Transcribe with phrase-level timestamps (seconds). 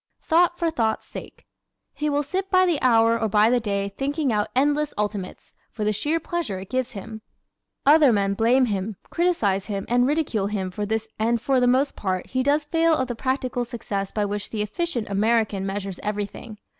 [0.23, 1.45] Thought for Thought's Sake¶
[1.93, 5.83] He will sit by the hour or by the day thinking out endless ultimates, for
[5.83, 7.21] the sheer pleasure it gives him.
[7.85, 11.95] Other men blame him, criticise him and ridicule him for this and for the most
[11.95, 16.57] part he does fail of the practical success by which the efficient American measures everything.